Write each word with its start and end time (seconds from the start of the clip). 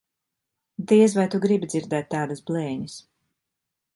Diez 0.91 1.13
vai 1.17 1.25
tu 1.33 1.41
gribi 1.43 1.69
dzirdēt 1.73 2.09
tādas 2.15 2.43
blēņas. 2.49 2.97